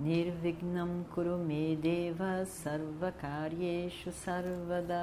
Nirvignam 0.00 1.04
Kurume 1.12 1.76
Deva 1.76 2.46
Sarvakaryeshu 2.46 4.10
Sarvada 4.10 4.96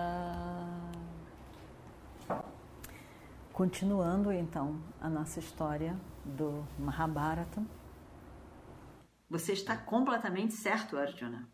Continuando 3.54 4.32
então 4.32 4.82
a 5.00 5.08
nossa 5.08 5.40
história 5.40 5.96
do 6.26 6.68
Mahabharata. 6.80 7.64
Você 9.30 9.54
está 9.54 9.78
completamente 9.78 10.56
certo, 10.56 10.98
Arjuna. 10.98 11.48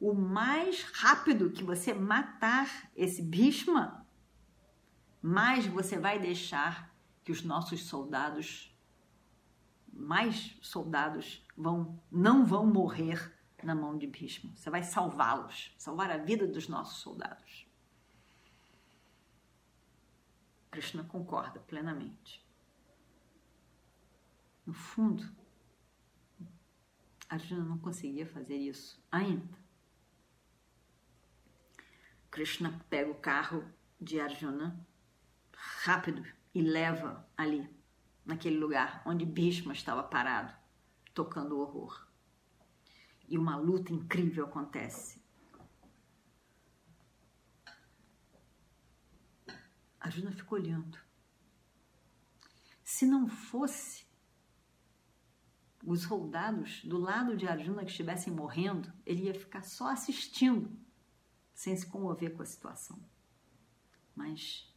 O 0.00 0.12
mais 0.12 0.82
rápido 0.82 1.52
que 1.52 1.62
você 1.62 1.94
matar 1.94 2.90
esse 2.96 3.22
Bhishma, 3.22 4.04
mais 5.22 5.64
você 5.64 5.96
vai 5.96 6.18
deixar 6.18 6.92
que 7.22 7.30
os 7.30 7.44
nossos 7.44 7.84
soldados 7.84 8.71
mais 10.12 10.54
soldados 10.60 11.42
vão 11.56 11.98
não 12.10 12.44
vão 12.44 12.66
morrer 12.66 13.34
na 13.62 13.74
mão 13.74 13.96
de 13.96 14.06
Bhishma. 14.06 14.54
Você 14.54 14.68
vai 14.68 14.82
salvá-los, 14.82 15.74
salvar 15.78 16.10
a 16.10 16.18
vida 16.18 16.46
dos 16.46 16.68
nossos 16.68 16.98
soldados. 16.98 17.66
Krishna 20.70 21.02
concorda 21.04 21.60
plenamente. 21.60 22.46
No 24.66 24.74
fundo, 24.74 25.24
Arjuna 27.26 27.64
não 27.64 27.78
conseguia 27.78 28.26
fazer 28.26 28.58
isso 28.58 29.02
ainda. 29.10 29.56
Krishna 32.30 32.84
pega 32.90 33.10
o 33.10 33.14
carro 33.14 33.64
de 33.98 34.20
Arjuna 34.20 34.78
rápido 35.54 36.22
e 36.54 36.60
leva 36.60 37.26
ali 37.34 37.81
naquele 38.24 38.58
lugar 38.58 39.02
onde 39.06 39.26
Bhishma 39.26 39.72
estava 39.72 40.02
parado, 40.02 40.54
tocando 41.14 41.56
o 41.56 41.60
horror. 41.60 42.06
E 43.28 43.38
uma 43.38 43.56
luta 43.56 43.92
incrível 43.92 44.44
acontece. 44.44 45.22
Arjuna 49.98 50.32
ficou 50.32 50.58
olhando. 50.58 50.98
Se 52.82 53.06
não 53.06 53.28
fosse 53.28 54.04
os 55.84 56.02
soldados 56.02 56.84
do 56.84 56.98
lado 56.98 57.36
de 57.36 57.46
Arjuna 57.46 57.84
que 57.84 57.90
estivessem 57.90 58.32
morrendo, 58.32 58.92
ele 59.06 59.24
ia 59.24 59.34
ficar 59.34 59.62
só 59.62 59.88
assistindo, 59.88 60.76
sem 61.54 61.76
se 61.76 61.86
comover 61.86 62.36
com 62.36 62.42
a 62.42 62.46
situação. 62.46 62.98
Mas 64.14 64.72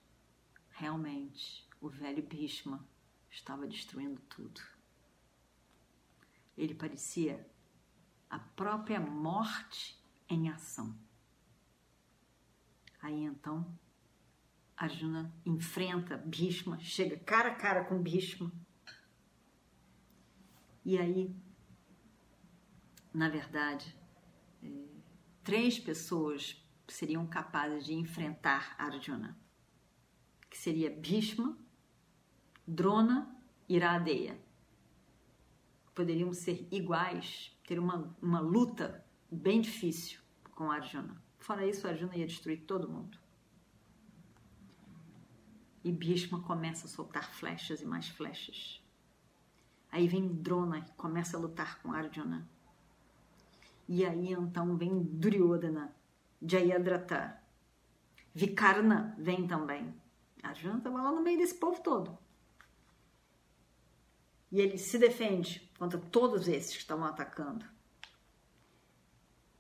realmente 0.70 1.68
o 1.82 1.90
velho 1.90 2.24
Bhishma 2.24 2.88
estava 3.36 3.68
destruindo 3.68 4.22
tudo. 4.22 4.62
Ele 6.58 6.74
parecia 6.74 7.46
a 8.30 8.40
própria 8.40 9.00
morte 9.00 10.02
em 10.30 10.50
ação. 10.50 10.98
Aí 13.02 13.24
então, 13.24 13.78
Arjuna 14.76 15.32
enfrenta 15.46 16.18
Bhishma, 16.18 16.80
chega 16.80 17.20
cara 17.20 17.50
a 17.50 17.56
cara 17.56 17.84
com 17.84 18.02
Bhishma. 18.02 18.52
E 20.84 20.98
aí, 20.98 21.36
na 23.14 23.28
verdade, 23.28 23.96
é, 24.64 24.86
três 25.44 25.78
pessoas 25.78 26.64
seriam 26.88 27.28
capazes 27.28 27.86
de 27.86 27.94
enfrentar 27.94 28.76
Arjuna, 28.78 29.38
que 30.50 30.58
seria 30.58 30.90
Bhishma, 30.90 31.65
Drona 32.68 33.32
e 33.70 33.76
Iradeya. 33.76 34.40
Poderiam 35.94 36.34
ser 36.34 36.68
iguais, 36.72 37.56
ter 37.68 37.78
uma, 37.78 38.16
uma 38.20 38.40
luta 38.40 39.06
bem 39.32 39.62
difícil 39.62 40.20
com 40.56 40.72
Arjuna. 40.72 41.22
Fora 41.38 41.66
isso, 41.66 41.88
Arjuna 41.88 42.16
ia 42.16 42.26
destruir 42.26 42.66
todo 42.66 42.90
mundo. 42.90 43.20
E 45.84 45.92
Bhishma 45.92 46.42
começa 46.42 46.88
a 46.88 46.90
soltar 46.90 47.32
flechas 47.32 47.82
e 47.82 47.86
mais 47.86 48.10
flechas. 48.10 48.84
Aí 49.92 50.08
vem 50.08 50.28
Drona, 50.28 50.82
que 50.82 50.94
começa 50.94 51.38
a 51.38 51.40
lutar 51.40 51.80
com 51.84 51.92
Arjuna. 51.92 52.50
E 53.88 54.04
aí 54.04 54.34
então 54.34 54.76
vem 54.76 55.04
Duryodhana, 55.04 55.96
Jayadratha. 56.42 57.40
Vikarna 58.34 59.16
vem 59.20 59.46
também. 59.46 59.94
Arjuna 60.42 60.80
estava 60.80 61.04
lá 61.04 61.12
no 61.12 61.22
meio 61.22 61.38
desse 61.38 61.54
povo 61.56 61.82
todo 61.84 62.26
e 64.56 64.62
ele 64.62 64.78
se 64.78 64.98
defende 64.98 65.70
contra 65.78 66.00
todos 66.00 66.48
esses 66.48 66.72
que 66.72 66.80
estão 66.80 67.04
atacando. 67.04 67.66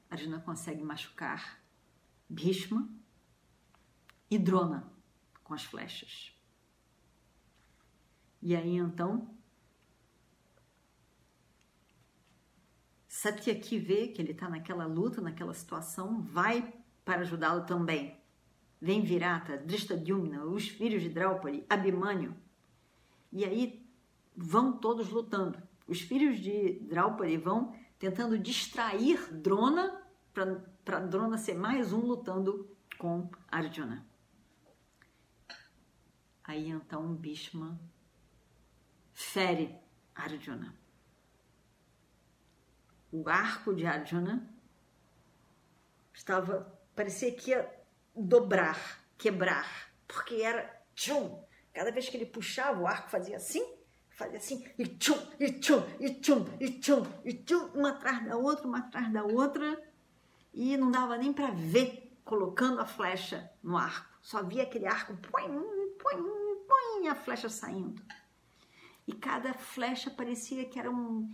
Arjuna 0.09 0.39
consegue 0.39 0.81
machucar 0.81 1.61
Bhishma 2.29 2.87
e 4.31 4.37
Drona 4.39 4.89
com 5.43 5.53
as 5.53 5.65
flechas. 5.65 6.33
E 8.41 8.55
aí 8.55 8.77
então 8.77 9.35
Satyaki 13.09 13.77
vê 13.77 14.07
que 14.07 14.21
ele 14.21 14.31
está 14.31 14.47
naquela 14.47 14.85
luta, 14.85 15.19
naquela 15.19 15.53
situação, 15.53 16.21
vai 16.21 16.73
para 17.03 17.19
ajudá-lo 17.19 17.65
também. 17.65 18.17
Vem 18.79 19.03
Virata, 19.03 19.57
Drishtadyumna, 19.57 20.45
os 20.45 20.69
filhos 20.69 21.01
de 21.03 21.09
Draupadi, 21.09 21.65
Abhimanyu. 21.69 22.33
E 23.33 23.43
aí 23.43 23.84
vão 24.35 24.77
todos 24.77 25.09
lutando. 25.09 25.61
Os 25.87 26.01
filhos 26.01 26.39
de 26.39 26.79
Draupadi 26.81 27.37
vão 27.37 27.75
tentando 27.97 28.37
distrair 28.37 29.33
Drona 29.33 30.01
para 30.83 30.99
Drona 30.99 31.37
ser 31.37 31.55
mais 31.55 31.93
um 31.93 31.99
lutando 31.99 32.75
com 32.97 33.29
Arjuna. 33.47 34.05
Aí 36.43 36.69
então 36.69 37.13
Bhishma 37.13 37.79
fere 39.13 39.75
Arjuna. 40.13 40.75
O 43.11 43.29
arco 43.29 43.73
de 43.73 43.85
Arjuna 43.85 44.49
estava 46.13 46.77
parecia 46.95 47.33
que 47.33 47.51
ia 47.51 47.69
dobrar, 48.15 49.03
quebrar, 49.17 49.91
porque 50.07 50.35
era 50.35 50.83
tchum. 50.93 51.41
Cada 51.73 51.91
vez 51.91 52.09
que 52.09 52.17
ele 52.17 52.25
puxava 52.25 52.81
o 52.81 52.87
arco 52.87 53.09
fazia 53.09 53.37
assim 53.37 53.75
fazia 54.15 54.37
assim, 54.37 54.65
e 54.77 54.87
tchum, 54.87 55.17
e 55.39 55.51
tchum, 55.51 55.83
e 55.99 56.09
tchum, 56.09 56.45
e 56.59 56.69
tchum, 56.69 57.03
e 57.23 57.33
tchum, 57.33 57.65
uma 57.73 57.89
atrás 57.89 58.25
da 58.25 58.37
outra, 58.37 58.65
uma 58.65 58.79
atrás 58.79 59.11
da 59.11 59.23
outra, 59.23 59.83
e 60.53 60.77
não 60.77 60.89
dava 60.89 61.17
nem 61.17 61.33
para 61.33 61.51
ver 61.51 62.17
colocando 62.23 62.79
a 62.79 62.85
flecha 62.85 63.51
no 63.61 63.77
arco. 63.77 64.17
Só 64.21 64.41
via 64.41 64.63
aquele 64.63 64.87
arco, 64.87 65.15
põe, 65.17 65.49
põe, 66.01 66.17
põe, 66.67 67.07
a 67.09 67.13
flecha 67.13 67.49
saindo. 67.49 68.01
E 69.05 69.13
cada 69.13 69.53
flecha 69.53 70.09
parecia 70.09 70.65
que 70.65 70.79
era 70.79 70.89
um, 70.89 71.29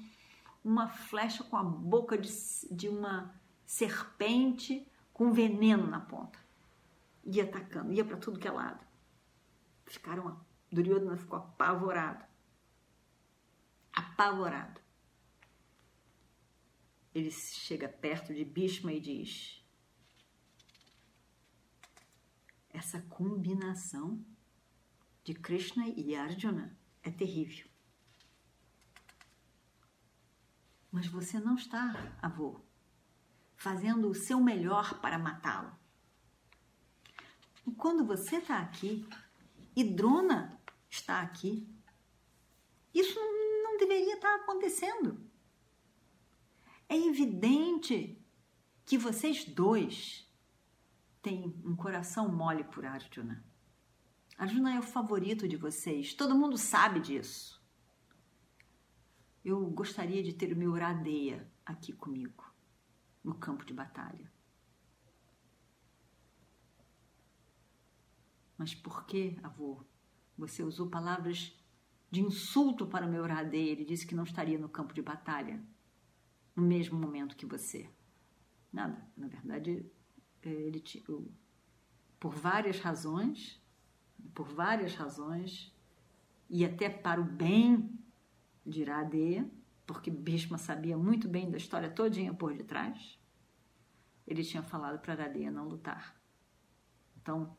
uma 0.64 0.90
flecha 0.90 1.44
com 1.44 1.56
a 1.56 1.64
boca 1.64 2.18
de, 2.18 2.30
de 2.72 2.90
uma 2.90 3.34
serpente 3.64 4.86
com 5.14 5.32
veneno 5.32 5.86
na 5.88 6.00
ponta. 6.00 6.40
Ia 7.24 7.44
atacando, 7.44 7.94
ia 7.94 8.04
para 8.04 8.18
tudo 8.18 8.40
que 8.40 8.48
é 8.48 8.52
lado. 8.52 8.84
Ficaram, 9.86 10.42
Duryodhana 10.72 11.16
ficou 11.16 11.38
apavorado 11.38 12.31
apavorado. 13.94 14.80
Ele 17.14 17.32
chega 17.32 17.90
perto 17.90 18.34
de 18.34 18.46
Bhishma 18.46 18.94
e 18.94 19.00
diz: 19.00 19.64
Essa 22.70 23.02
combinação 23.02 24.24
de 25.24 25.34
Krishna 25.34 25.88
e 25.88 26.16
Arjuna 26.16 26.78
é 27.04 27.12
terrível. 27.12 27.68
Mas 30.92 31.08
você 31.08 31.40
não 31.40 31.56
está, 31.56 32.18
avô, 32.22 32.60
fazendo 33.56 34.10
o 34.10 34.16
seu 34.16 34.40
melhor 34.42 35.00
para 35.00 35.20
matá-lo. 35.20 35.80
Quando 37.78 38.06
você 38.06 38.38
está 38.38 38.60
aqui 38.60 39.08
e 39.76 39.84
Drona 39.84 40.60
está 40.90 41.22
aqui, 41.22 41.68
isso 42.94 43.16
não 43.16 43.41
deveria 43.82 44.16
estar 44.16 44.36
acontecendo. 44.36 45.20
É 46.88 46.96
evidente 46.96 48.22
que 48.86 48.98
vocês 48.98 49.46
dois 49.46 50.30
têm 51.22 51.60
um 51.66 51.76
coração 51.76 52.32
mole 52.32 52.64
por 52.64 52.86
Arjuna. 52.86 53.44
Arjuna 54.38 54.76
é 54.76 54.80
o 54.80 54.84
favorito 54.84 55.48
de 55.48 55.56
vocês, 55.56 56.14
todo 56.14 56.36
mundo 56.36 56.58
sabe 56.58 57.00
disso. 57.00 57.62
Eu 59.44 59.66
gostaria 59.70 60.22
de 60.22 60.34
ter 60.34 60.54
o 60.54 60.58
meu 60.58 60.74
Radeia 60.74 61.52
aqui 61.66 61.94
comigo, 61.94 62.44
no 63.24 63.34
campo 63.36 63.66
de 63.66 63.74
batalha. 63.74 64.32
Mas 68.58 68.76
por 68.76 69.06
que, 69.06 69.40
avô, 69.42 69.84
você 70.38 70.62
usou 70.62 70.88
palavras 70.88 71.56
de 72.12 72.22
insulto 72.22 72.86
para 72.86 73.08
o 73.08 73.10
meu 73.10 73.26
Radeia? 73.26 73.72
Ele 73.72 73.86
disse 73.86 74.06
que 74.06 74.14
não 74.14 74.26
estaria 74.26 74.60
no 74.60 74.70
campo 74.70 74.94
de 74.94 75.02
batalha 75.02 75.64
no 76.56 76.62
mesmo 76.62 77.00
momento 77.00 77.36
que 77.36 77.46
você. 77.46 77.90
Nada, 78.72 79.10
na 79.16 79.28
verdade, 79.28 79.90
ele 80.44 80.84
por 82.20 82.34
várias 82.34 82.80
razões, 82.80 83.60
por 84.36 84.48
várias 84.48 84.94
razões, 84.96 85.74
e 86.50 86.66
até 86.66 86.90
para 86.90 87.20
o 87.20 87.24
bem 87.24 87.98
de 88.66 88.82
Iradeia, 88.82 89.50
porque 89.88 90.12
Bhishma 90.12 90.58
sabia 90.58 90.98
muito 90.98 91.28
bem 91.28 91.50
da 91.50 91.58
história 91.58 91.90
todinha 91.90 92.34
por 92.34 92.54
detrás, 92.54 93.18
ele 94.28 94.44
tinha 94.44 94.62
falado 94.62 95.00
para 95.00 95.14
Iradeia 95.14 95.50
não 95.50 95.68
lutar. 95.68 96.16
Então, 97.18 97.58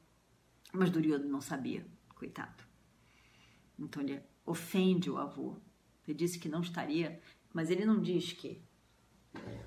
mas 0.73 0.91
Duryodhana 0.91 1.29
não 1.29 1.41
sabia, 1.41 1.87
coitado. 2.15 2.65
Então 3.79 4.03
ele 4.03 4.23
ofende 4.44 5.11
o 5.11 5.19
avô. 5.19 5.56
Ele 6.06 6.17
disse 6.17 6.39
que 6.39 6.49
não 6.49 6.61
estaria, 6.61 7.21
mas 7.53 7.71
ele 7.71 7.85
não 7.85 8.00
diz 8.00 8.33
que 8.33 8.62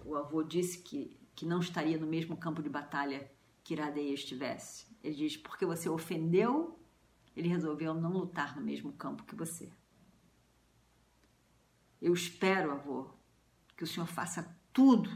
o 0.06 0.16
avô 0.16 0.44
disse 0.44 0.80
que, 0.80 1.18
que 1.36 1.46
não 1.46 1.60
estaria 1.60 1.98
no 1.98 2.08
mesmo 2.08 2.38
campo 2.38 2.62
de 2.62 2.70
batalha 2.70 3.32
que 3.64 3.74
Iradeia 3.74 4.14
estivesse. 4.14 4.88
Ele 5.04 5.16
diz, 5.16 5.38
porque 5.38 5.66
você 5.66 5.90
ofendeu, 5.90 6.80
ele 7.36 7.48
resolveu 7.48 7.94
não 7.94 8.12
lutar 8.12 8.56
no 8.56 8.64
mesmo 8.64 8.94
campo 8.94 9.24
que 9.24 9.36
você. 9.36 9.72
Eu 12.02 12.14
espero, 12.14 12.72
avô, 12.72 13.10
que 13.76 13.84
o 13.84 13.88
senhor 13.88 14.06
faça 14.06 14.56
tudo 14.72 15.10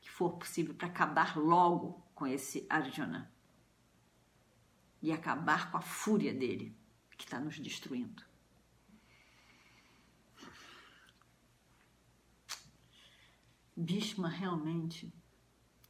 que 0.00 0.10
for 0.10 0.34
possível 0.34 0.74
para 0.74 0.86
acabar 0.88 1.36
logo 1.36 2.06
com 2.14 2.26
esse 2.26 2.66
Arjuna 2.68 3.32
e 5.02 5.12
acabar 5.12 5.70
com 5.70 5.78
a 5.78 5.82
fúria 5.82 6.32
dele 6.32 6.76
que 7.16 7.24
está 7.24 7.40
nos 7.40 7.58
destruindo. 7.58 8.22
Bhishma 13.76 14.28
realmente 14.28 15.12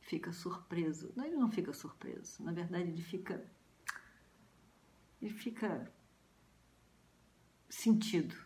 fica 0.01 0.33
surpreso. 0.33 1.13
Não, 1.15 1.25
ele 1.25 1.37
não 1.37 1.51
fica 1.51 1.73
surpreso. 1.73 2.43
Na 2.43 2.53
verdade, 2.53 2.91
ele 2.91 3.03
fica. 3.03 3.49
Ele 5.23 5.33
fica 5.33 5.93
sentido 7.69 8.37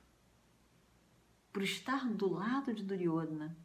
por 1.52 1.62
estar 1.62 2.08
do 2.08 2.28
lado 2.28 2.72
de 2.72 2.84
Duryodhana 2.84 3.56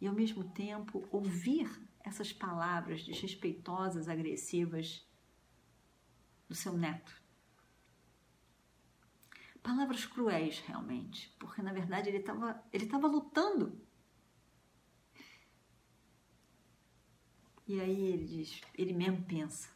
e 0.00 0.06
ao 0.06 0.14
mesmo 0.14 0.44
tempo 0.50 1.08
ouvir 1.10 1.70
essas 2.00 2.32
palavras 2.32 3.02
desrespeitosas, 3.04 4.08
agressivas 4.08 5.06
do 6.46 6.54
seu 6.54 6.74
neto. 6.74 7.23
Palavras 9.64 10.04
cruéis, 10.04 10.58
realmente, 10.60 11.34
porque 11.38 11.62
na 11.62 11.72
verdade 11.72 12.10
ele 12.10 12.18
estava 12.18 12.62
ele 12.70 12.86
tava 12.86 13.06
lutando. 13.08 13.80
E 17.66 17.80
aí 17.80 18.12
ele 18.12 18.26
diz, 18.26 18.60
ele 18.74 18.92
mesmo 18.92 19.24
pensa, 19.24 19.70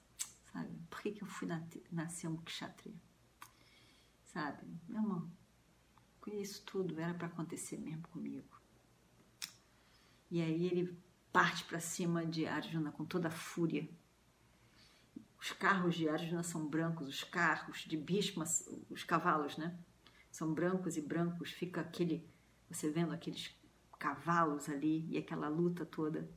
sabe, 0.53 0.79
por 0.91 1.01
que, 1.01 1.13
que 1.13 1.23
eu 1.23 1.27
fui 1.27 1.49
nascer 1.91 2.29
um 2.29 2.37
kshatriya? 2.43 3.01
Sabe, 4.25 4.63
meu 4.87 5.01
irmão, 5.01 5.33
isso 6.27 6.63
tudo 6.67 7.01
era 7.01 7.15
para 7.15 7.29
acontecer 7.29 7.79
mesmo 7.79 8.07
comigo. 8.09 8.61
E 10.31 10.43
aí 10.43 10.67
ele 10.67 10.99
parte 11.33 11.65
para 11.65 11.81
cima 11.81 12.27
de 12.27 12.47
Arjuna 12.47 12.93
com 12.93 13.07
toda 13.07 13.29
a 13.29 13.31
fúria 13.31 13.89
os 15.41 15.53
carros 15.53 15.95
de 15.95 16.09
Arjuna 16.09 16.43
são 16.43 16.67
brancos, 16.67 17.09
os 17.09 17.25
carros 17.25 17.85
de 17.87 17.97
Bhishma, 17.97 18.45
os 18.91 19.05
cavalos, 19.05 19.57
né? 19.57 19.79
São 20.31 20.53
brancos 20.53 20.97
e 20.97 21.01
brancos, 21.01 21.53
fica 21.53 21.81
aquele, 21.81 22.29
você 22.69 22.91
vendo 22.91 23.13
aqueles 23.13 23.57
cavalos 23.99 24.69
ali 24.69 25.07
e 25.11 25.17
aquela 25.17 25.49
luta 25.49 25.87
toda, 25.87 26.29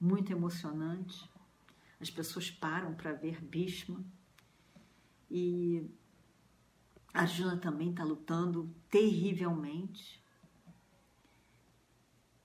muito 0.00 0.30
emocionante. 0.30 1.28
As 2.00 2.10
pessoas 2.10 2.50
param 2.50 2.94
para 2.94 3.12
ver 3.12 3.42
Bhishma 3.42 4.04
e 5.30 5.90
Arjuna 7.14 7.56
também 7.56 7.90
está 7.90 8.04
lutando 8.04 8.74
terrivelmente. 8.90 10.22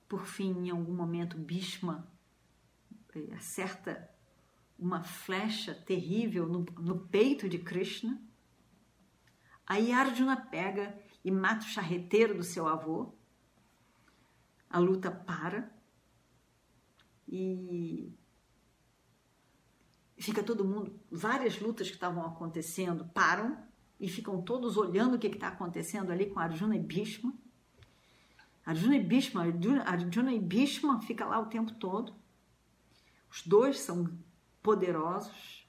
Por 0.07 0.25
fim, 0.25 0.68
em 0.68 0.69
algum 0.69 0.94
momento, 0.94 1.38
Bhishma 1.38 2.07
eh, 3.13 3.34
acerta 3.34 4.10
uma 4.80 5.04
flecha 5.04 5.76
terrível 5.76 6.48
no, 6.48 6.66
no 6.80 7.00
peito 7.08 7.50
de 7.50 7.60
Krishna. 7.60 8.22
Aí 9.68 9.92
Arjuna 9.92 10.38
pega 10.38 10.98
e 11.24 11.30
mata 11.30 11.66
o 11.66 11.70
charreteiro 11.70 12.36
do 12.36 12.44
seu 12.44 12.68
avô. 12.68 13.14
A 14.70 14.80
luta 14.80 15.12
para 15.12 15.72
e 17.28 18.12
fica 20.18 20.44
todo 20.44 20.66
mundo, 20.66 21.00
várias 21.12 21.60
lutas 21.60 21.88
que 21.88 21.94
estavam 21.94 22.26
acontecendo 22.26 23.06
param 23.14 23.58
e 24.00 24.08
ficam 24.08 24.42
todos 24.42 24.78
olhando 24.78 25.16
o 25.16 25.20
que 25.20 25.28
está 25.28 25.50
acontecendo 25.50 26.12
ali 26.12 26.28
com 26.28 26.40
Arjuna 26.40 26.76
e 26.76 26.80
Bhishma. 26.80 27.34
Arjuna 28.66 28.96
e 28.96 29.04
Bhishma, 29.04 29.42
Arjuna, 29.42 29.84
Arjuna 29.84 30.34
e 30.34 30.40
Bhishma 30.40 31.02
fica 31.02 31.26
lá 31.26 31.40
o 31.40 31.48
tempo 31.48 31.74
todo. 31.74 32.14
Os 33.30 33.42
dois 33.46 33.80
são 33.80 34.10
poderosos 34.61 35.67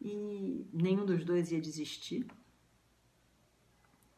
e 0.00 0.68
nenhum 0.72 1.06
dos 1.06 1.24
dois 1.24 1.50
ia 1.50 1.60
desistir. 1.60 2.26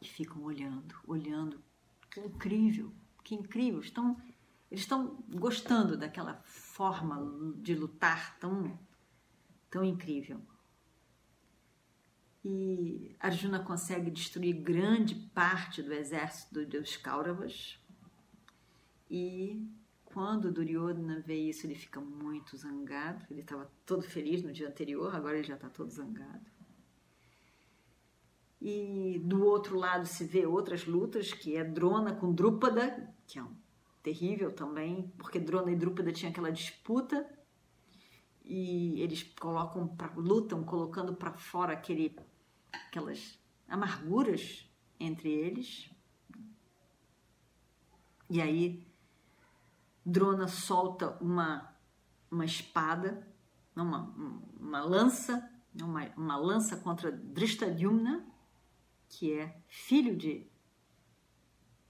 E 0.01 0.05
ficam 0.05 0.43
olhando, 0.43 0.95
olhando. 1.07 1.63
Que 2.11 2.19
incrível, 2.19 2.93
que 3.23 3.35
incrível. 3.35 3.79
Estão, 3.79 4.21
eles 4.69 4.83
estão 4.83 5.23
gostando 5.29 5.97
daquela 5.97 6.41
forma 6.43 7.53
de 7.57 7.73
lutar 7.73 8.37
tão, 8.37 8.77
tão 9.69 9.83
incrível. 9.83 10.41
E 12.43 13.15
Arjuna 13.19 13.59
consegue 13.59 14.11
destruir 14.11 14.61
grande 14.61 15.15
parte 15.33 15.81
do 15.81 15.93
exército 15.93 16.65
dos 16.65 16.95
Kauravas 16.95 17.79
e 19.09 19.67
quando 20.13 20.51
Duryodhana 20.51 21.19
vê 21.19 21.35
isso, 21.35 21.65
ele 21.65 21.75
fica 21.75 21.99
muito 21.99 22.57
zangado. 22.57 23.25
Ele 23.29 23.41
estava 23.41 23.69
todo 23.85 24.01
feliz 24.01 24.41
no 24.41 24.51
dia 24.51 24.67
anterior, 24.67 25.15
agora 25.15 25.37
ele 25.37 25.47
já 25.47 25.55
está 25.55 25.69
todo 25.69 25.89
zangado. 25.89 26.45
E 28.59 29.21
do 29.23 29.45
outro 29.45 29.77
lado 29.77 30.05
se 30.05 30.23
vê 30.23 30.45
outras 30.45 30.85
lutas, 30.85 31.31
que 31.31 31.55
é 31.55 31.63
Drona 31.63 32.15
com 32.15 32.33
Drúpada, 32.33 33.13
que 33.27 33.37
é 33.37 33.43
um 33.43 33.55
terrível 34.01 34.51
também, 34.51 35.13
porque 35.17 35.39
Drona 35.39 35.71
e 35.71 35.75
Drúpada 35.75 36.11
tinham 36.11 36.31
aquela 36.31 36.51
disputa 36.51 37.29
e 38.43 39.01
eles 39.01 39.23
colocam 39.23 39.87
pra, 39.87 40.11
lutam 40.15 40.63
colocando 40.63 41.13
para 41.13 41.33
fora 41.33 41.73
aquele 41.73 42.15
aquelas 42.71 43.37
amarguras 43.67 44.67
entre 44.99 45.29
eles. 45.29 45.91
E 48.29 48.41
aí 48.41 48.86
Drona 50.07 50.47
solta 50.47 51.17
uma, 51.19 51.69
uma 52.31 52.45
espada, 52.45 53.27
uma, 53.75 54.03
uma 54.57 54.81
lança, 54.81 55.51
uma, 55.75 56.05
uma 56.15 56.37
lança 56.37 56.77
contra 56.77 57.11
Drishtadyumna, 57.11 58.25
que 59.09 59.33
é 59.33 59.61
filho 59.67 60.15
de, 60.15 60.47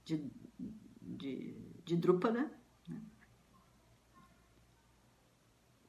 de, 0.04 0.28
de, 1.00 1.54
de 1.84 1.96
Drúpada. 1.96 2.50
Né? 2.88 3.00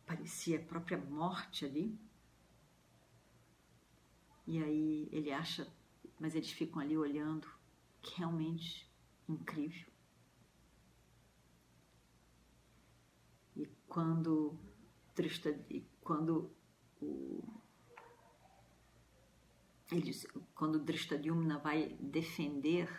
Parecia 0.05 0.59
a 0.59 0.63
própria 0.63 0.99
morte 0.99 1.65
ali. 1.65 1.99
E 4.45 4.63
aí 4.63 5.09
ele 5.11 5.31
acha, 5.31 5.67
mas 6.19 6.35
eles 6.35 6.51
ficam 6.51 6.79
ali 6.79 6.95
olhando, 6.95 7.47
que 8.03 8.19
realmente 8.19 8.87
incrível. 9.27 9.88
Quando 13.89 14.57
Trista, 15.13 15.53
quando 16.01 16.49
o 17.01 17.43
ele, 19.91 20.11
quando 20.53 20.79
Drishtadyumna 20.79 21.57
vai 21.57 21.97
defender 21.99 22.89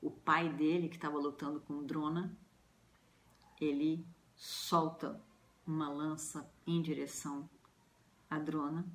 o 0.00 0.10
pai 0.10 0.52
dele 0.52 0.88
que 0.88 0.96
estava 0.96 1.18
lutando 1.18 1.60
com 1.60 1.84
Drona, 1.84 2.36
ele 3.60 4.06
solta 4.36 5.20
uma 5.66 5.88
lança 5.88 6.50
em 6.66 6.80
direção 6.80 7.48
a 8.30 8.38
Drona 8.38 8.86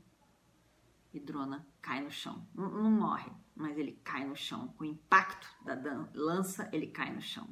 e 1.13 1.19
Drona 1.19 1.67
cai 1.81 2.01
no 2.01 2.11
chão. 2.11 2.47
Não, 2.53 2.69
não 2.69 2.91
morre, 2.91 3.31
mas 3.55 3.77
ele 3.77 3.99
cai 4.03 4.25
no 4.25 4.35
chão. 4.35 4.69
Com 4.77 4.83
o 4.83 4.87
impacto 4.87 5.47
da 5.63 5.75
lança, 6.13 6.69
ele 6.71 6.87
cai 6.87 7.13
no 7.13 7.21
chão. 7.21 7.47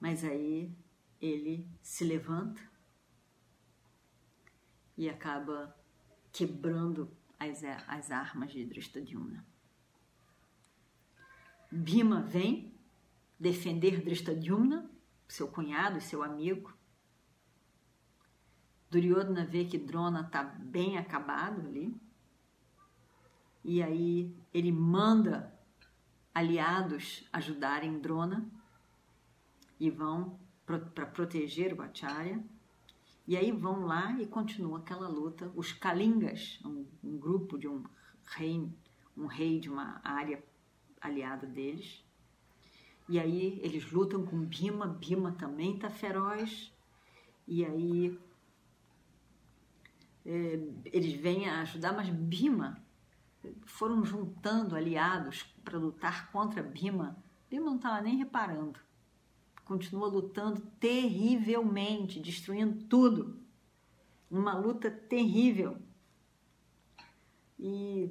Mas 0.00 0.24
aí 0.24 0.74
ele 1.20 1.68
se 1.82 2.04
levanta 2.04 2.60
e 4.96 5.08
acaba 5.08 5.76
quebrando 6.32 7.10
as, 7.38 7.62
as 7.86 8.10
armas 8.10 8.52
de 8.52 8.64
Drishtadyumna. 8.64 9.44
Bhima 11.70 12.22
vem 12.22 12.74
defender 13.38 14.02
Drishtadyumna, 14.02 14.90
seu 15.28 15.48
cunhado 15.48 15.98
e 15.98 16.00
seu 16.00 16.22
amigo, 16.22 16.76
Duryodhana 18.90 19.44
vê 19.44 19.64
que 19.64 19.78
Drona 19.78 20.22
está 20.22 20.42
bem 20.42 20.96
acabado 20.96 21.60
ali. 21.60 21.94
E 23.62 23.82
aí 23.82 24.34
ele 24.52 24.72
manda 24.72 25.54
aliados 26.34 27.28
ajudarem 27.32 27.98
Drona 27.98 28.48
e 29.78 29.90
vão 29.90 30.38
para 30.68 31.06
proteger 31.06 31.72
o 31.72 31.80
Acharya. 31.80 32.44
E 33.26 33.36
aí 33.36 33.50
vão 33.50 33.86
lá 33.86 34.12
e 34.20 34.26
continua 34.26 34.78
aquela 34.78 35.08
luta. 35.08 35.50
Os 35.54 35.72
Kalingas, 35.72 36.60
um, 36.64 36.86
um 37.02 37.18
grupo 37.18 37.58
de 37.58 37.66
um 37.66 37.84
rei, 38.24 38.70
um 39.16 39.26
rei 39.26 39.58
de 39.58 39.70
uma 39.70 40.00
área 40.04 40.42
aliada 41.00 41.46
deles. 41.46 42.04
E 43.08 43.18
aí 43.18 43.58
eles 43.62 43.90
lutam 43.90 44.24
com 44.24 44.44
Bima, 44.44 44.86
Bima 44.86 45.32
também 45.32 45.74
está 45.74 45.88
feroz. 45.88 46.72
E 47.46 47.64
aí 47.64 48.18
é, 50.26 50.60
eles 50.86 51.14
vêm 51.14 51.48
a 51.48 51.62
ajudar, 51.62 51.94
mas 51.94 52.10
Bima 52.10 52.82
foram 53.64 54.04
juntando 54.04 54.76
aliados 54.76 55.42
para 55.64 55.78
lutar 55.78 56.30
contra 56.30 56.62
Bima. 56.62 57.16
Bima 57.48 57.66
não 57.66 57.76
estava 57.76 58.02
nem 58.02 58.16
reparando. 58.16 58.78
Continua 59.68 60.08
lutando 60.08 60.62
terrivelmente, 60.80 62.20
destruindo 62.20 62.86
tudo. 62.86 63.38
Uma 64.30 64.58
luta 64.58 64.90
terrível. 64.90 65.76
E, 67.58 68.10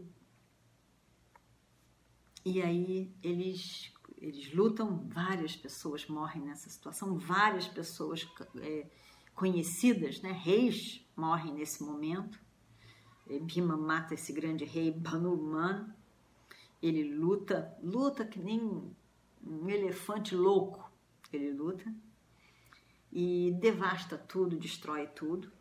e 2.45 2.61
aí 2.61 3.11
eles, 3.23 3.91
eles 4.21 4.53
lutam, 4.53 5.07
várias 5.07 5.55
pessoas 5.55 6.05
morrem 6.05 6.43
nessa 6.43 6.69
situação, 6.69 7.17
várias 7.17 7.67
pessoas 7.67 8.29
é, 8.57 8.85
conhecidas, 9.33 10.21
né, 10.21 10.31
reis 10.31 11.03
morrem 11.15 11.55
nesse 11.55 11.81
momento. 11.83 12.39
Bhima 13.41 13.75
mata 13.75 14.13
esse 14.13 14.31
grande 14.31 14.63
rei 14.63 14.91
Banuman. 14.91 15.91
Ele 16.79 17.15
luta, 17.15 17.75
luta 17.81 18.23
que 18.23 18.37
nem 18.37 18.61
um 19.43 19.67
elefante 19.67 20.35
louco. 20.35 20.86
Ele 21.31 21.51
luta 21.51 21.93
e 23.11 23.55
devasta 23.59 24.17
tudo, 24.17 24.57
destrói 24.57 25.07
tudo. 25.07 25.51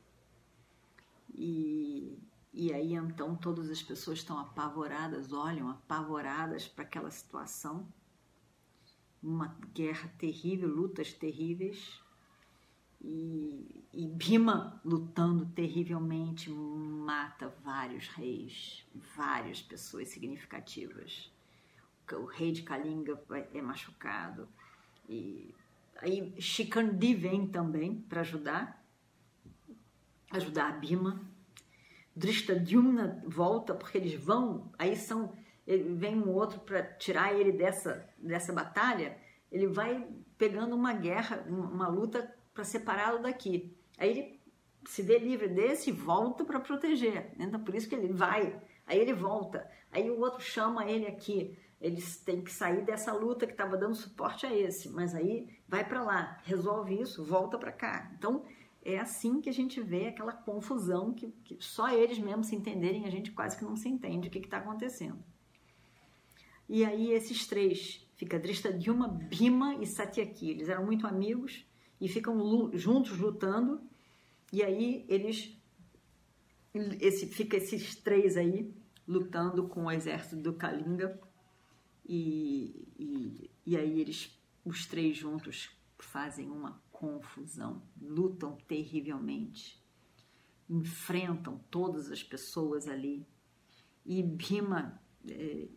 E, 1.35 2.19
e 2.53 2.73
aí 2.73 2.95
então 2.95 3.37
todas 3.37 3.71
as 3.71 3.83
pessoas 3.83 4.19
estão 4.19 4.39
apavoradas, 4.39 5.33
olham 5.33 5.69
apavoradas 5.69 6.67
para 6.67 6.85
aquela 6.85 7.11
situação. 7.11 7.87
Uma 9.23 9.57
guerra 9.75 10.09
terrível, 10.19 10.69
lutas 10.69 11.13
terríveis 11.13 12.01
e, 13.01 13.85
e 13.93 14.07
Bima 14.07 14.81
lutando 14.85 15.47
terrivelmente 15.47 16.51
mata 16.51 17.49
vários 17.65 18.09
reis, 18.09 18.85
várias 19.17 19.63
pessoas 19.63 20.09
significativas. 20.09 21.31
O 22.13 22.25
rei 22.25 22.53
de 22.53 22.63
Kalinga 22.63 23.21
é 23.53 23.61
machucado. 23.61 24.49
E 25.09 25.55
aí 25.97 26.35
Shikandi 26.41 27.15
vem 27.15 27.47
também 27.47 28.01
para 28.09 28.21
ajudar, 28.21 28.85
ajudar 30.31 30.69
a 30.69 30.73
Bima. 30.73 31.21
Drishtadyumna 32.15 33.23
volta 33.27 33.75
porque 33.75 33.99
eles 33.99 34.15
vão, 34.15 34.73
aí 34.79 34.97
são, 34.97 35.35
vem 35.67 36.17
um 36.17 36.31
outro 36.31 36.61
para 36.61 36.83
tirar 36.83 37.35
ele 37.35 37.53
dessa, 37.53 38.09
dessa 38.19 38.53
batalha. 38.53 39.19
Ele 39.53 39.67
vai 39.67 40.07
pegando 40.39 40.75
uma 40.75 40.93
guerra, 40.93 41.45
uma 41.49 41.89
luta 41.89 42.35
para 42.55 42.65
separá-lo 42.65 43.23
daqui. 43.23 43.77
Aí 43.99 44.11
ele 44.11 44.41
se 44.89 45.03
vê 45.03 45.19
livre 45.19 45.49
desse 45.49 45.91
e 45.91 45.93
volta 45.93 46.45
para 46.45 46.61
proteger. 46.61 47.33
Então, 47.39 47.63
por 47.63 47.75
isso 47.75 47.89
que 47.89 47.95
ele 47.95 48.13
vai. 48.13 48.61
Aí 48.87 48.99
ele 48.99 49.13
volta. 49.13 49.69
Aí 49.91 50.11
o 50.11 50.21
outro 50.21 50.41
chama 50.41 50.91
ele 50.91 51.07
aqui. 51.07 51.59
Eles 51.87 52.17
têm 52.19 52.43
que 52.43 52.53
sair 52.53 52.85
dessa 52.85 53.13
luta 53.13 53.47
que 53.47 53.53
estava 53.53 53.77
dando 53.77 53.95
suporte 53.95 54.45
a 54.45 54.55
esse. 54.55 54.89
Mas 54.89 55.15
aí 55.15 55.49
vai 55.69 55.87
para 55.87 56.03
lá, 56.03 56.41
resolve 56.45 57.01
isso, 57.01 57.25
volta 57.25 57.57
para 57.59 57.73
cá. 57.73 58.11
Então, 58.19 58.45
é 58.85 58.99
assim 58.99 59.41
que 59.41 59.49
a 59.49 59.53
gente 59.53 59.81
vê 59.81 60.09
aquela 60.09 60.33
confusão 60.33 61.13
que, 61.13 61.29
que, 61.45 61.57
só 61.61 61.89
eles 61.89 62.19
mesmos 62.19 62.49
se 62.49 62.57
entenderem, 62.57 63.05
a 63.05 63.11
gente 63.11 63.31
quase 63.33 63.57
que 63.57 63.65
não 63.65 63.77
se 63.77 63.89
entende 63.89 64.29
o 64.29 64.31
que 64.31 64.39
está 64.39 64.59
acontecendo. 64.59 65.19
E 66.69 66.85
aí 66.85 67.13
esses 67.13 67.47
três, 67.47 68.05
fica 68.17 68.39
Drishtadyuma, 68.39 69.09
Bhima 69.09 69.77
e 69.77 69.87
Satyaki, 69.87 70.51
eles 70.51 70.69
eram 70.69 70.85
muito 70.85 71.07
amigos, 71.07 71.65
e 72.01 72.09
ficam 72.09 72.71
juntos 72.75 73.19
lutando. 73.19 73.81
E 74.53 74.63
aí 74.63 75.05
eles 75.09 75.57
esse 77.01 77.27
fica 77.27 77.57
esses 77.57 77.95
três 77.97 78.37
aí 78.37 78.71
lutando 79.09 79.67
com 79.67 79.87
o 79.87 79.91
exército 79.91 80.37
do 80.37 80.53
Kalinga 80.53 81.19
e, 82.09 82.89
e, 82.99 83.51
e 83.67 83.77
aí 83.77 84.01
eles 84.01 84.31
os 84.65 84.87
três 84.87 85.17
juntos 85.17 85.71
fazem 85.99 86.51
uma 86.51 86.81
confusão, 86.91 87.83
lutam 88.01 88.57
terrivelmente, 88.67 89.83
enfrentam 90.69 91.61
todas 91.71 92.11
as 92.11 92.23
pessoas 92.23 92.89
ali. 92.89 93.27
E 94.05 94.23
Bhima 94.23 95.01
é, 95.29 95.69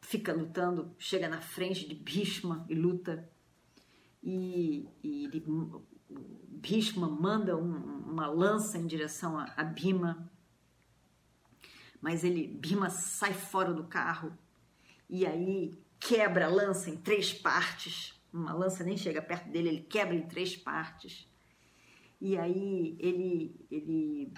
fica 0.00 0.32
lutando, 0.32 0.94
chega 0.98 1.28
na 1.28 1.40
frente 1.40 1.88
de 1.88 1.94
Bhishma 1.94 2.66
e 2.68 2.74
luta. 2.74 3.28
E, 4.22 4.88
e 5.02 5.24
ele, 5.24 5.44
Bhishma 6.08 7.08
manda 7.08 7.56
um, 7.56 8.10
uma 8.10 8.26
lança 8.28 8.78
em 8.78 8.86
direção 8.86 9.38
a, 9.38 9.44
a 9.56 9.64
Bhima, 9.64 10.30
mas 12.00 12.24
ele 12.24 12.46
Bhima 12.46 12.88
sai 12.88 13.32
fora 13.32 13.72
do 13.72 13.84
carro 13.84 14.36
e 15.12 15.26
aí 15.26 15.78
quebra 16.00 16.46
a 16.46 16.48
lança 16.48 16.88
em 16.88 16.96
três 16.96 17.34
partes. 17.34 18.18
Uma 18.32 18.54
lança 18.54 18.82
nem 18.82 18.96
chega 18.96 19.20
perto 19.20 19.50
dele, 19.50 19.68
ele 19.68 19.82
quebra 19.82 20.14
em 20.14 20.26
três 20.26 20.56
partes. 20.56 21.28
E 22.18 22.38
aí 22.38 22.96
ele 22.98 23.54
ele 23.70 24.32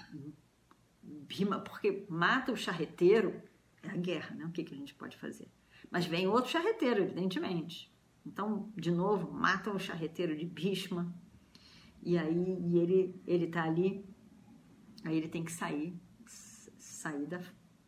Bhima, 1.01 1.59
porque 1.59 2.05
mata 2.09 2.51
o 2.51 2.57
charreteiro, 2.57 3.41
é 3.83 3.89
a 3.89 3.95
guerra, 3.95 4.35
né? 4.35 4.45
O 4.45 4.51
que, 4.51 4.63
que 4.63 4.73
a 4.73 4.77
gente 4.77 4.93
pode 4.95 5.15
fazer? 5.15 5.47
Mas 5.89 6.05
vem 6.05 6.27
outro 6.27 6.51
charreteiro, 6.51 7.03
evidentemente. 7.03 7.89
Então, 8.25 8.69
de 8.75 8.91
novo, 8.91 9.31
matam 9.31 9.75
o 9.75 9.79
charreteiro 9.79 10.35
de 10.35 10.45
Bhishma. 10.45 11.15
E 12.03 12.17
aí 12.17 12.57
e 12.59 12.77
ele 12.77 13.21
ele 13.25 13.47
tá 13.47 13.63
ali, 13.63 14.03
aí 15.05 15.15
ele 15.15 15.29
tem 15.29 15.45
que 15.45 15.53
sair, 15.53 15.95
sair 16.25 17.27
da 17.27 17.39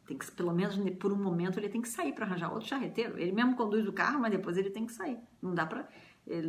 tem 0.08 0.18
que 0.18 0.32
pelo 0.32 0.54
menos 0.54 0.78
por 0.98 1.12
um 1.12 1.22
momento 1.22 1.60
ele 1.60 1.70
tem 1.70 1.82
que 1.82 1.90
sair 1.90 2.14
para 2.14 2.26
arranjar 2.26 2.52
outro 2.52 2.68
charreteiro. 2.68 3.20
Ele 3.20 3.32
mesmo 3.32 3.56
conduz 3.56 3.88
o 3.88 3.94
carro, 3.94 4.20
mas 4.20 4.32
depois 4.32 4.58
ele 4.58 4.70
tem 4.70 4.86
que 4.86 4.94
sair. 4.94 5.20
Não 5.42 5.54
dá 5.54 5.66
para 5.66 5.88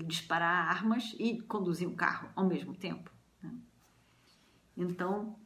disparar 0.06 0.68
armas 0.68 1.14
e 1.18 1.40
conduzir 1.42 1.88
um 1.88 1.94
carro 1.94 2.30
ao 2.34 2.46
mesmo 2.46 2.74
tempo. 2.74 3.10
Né? 3.42 3.52
Então, 4.76 5.38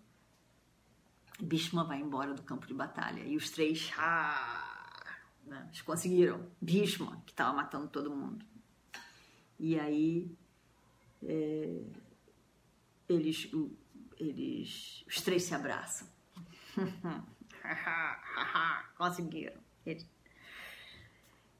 Bhishma 1.40 1.85
vai 1.85 2.00
embora 2.00 2.35
do 2.35 2.42
campo 2.42 2.66
de 2.66 2.75
batalha 2.75 3.21
e 3.21 3.37
os 3.37 3.50
três 3.50 3.92
ah, 3.99 4.62
né? 5.47 5.64
Eles 5.66 5.83
conseguiram. 5.83 6.47
Bhishma, 6.61 7.23
que 7.26 7.33
estava 7.33 7.52
matando 7.52 7.88
todo 7.88 8.14
mundo. 8.14 8.45
E 9.59 9.78
aí 9.78 10.37
é, 11.23 11.83
eles, 13.09 13.50
eles, 14.19 15.04
os 15.07 15.21
três 15.21 15.45
se 15.45 15.54
abraçam. 15.54 16.09
Conseguiram. 18.97 19.61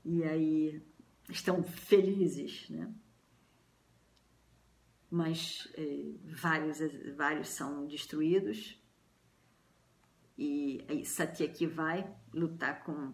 E 0.05 0.25
aí 0.25 0.83
estão 1.29 1.63
felizes, 1.63 2.69
né? 2.69 2.93
Mas 5.11 5.69
é, 5.77 6.15
vários, 6.25 6.79
vários 7.17 7.49
são 7.49 7.87
destruídos. 7.87 8.81
E 10.37 10.85
aí 10.89 11.05
Satyaki 11.05 11.67
vai 11.67 12.11
lutar 12.33 12.83
com 12.83 13.13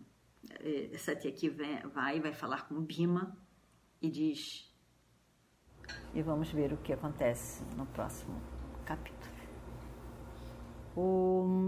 Satyaki 0.97 1.51
vai 1.93 2.17
e 2.17 2.21
vai 2.21 2.33
falar 2.33 2.69
com 2.69 2.81
Bima 2.81 3.37
e 4.01 4.11
diz: 4.11 4.73
E 6.15 6.23
vamos 6.23 6.51
ver 6.51 6.73
o 6.73 6.77
que 6.79 6.93
acontece 6.93 7.63
no 7.77 7.87
próximo 7.87 8.41
capítulo. 8.85 9.37